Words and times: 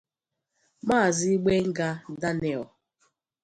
Maazị 0.87 1.31
Gbenga 1.43 1.89
Daniel. 2.21 2.63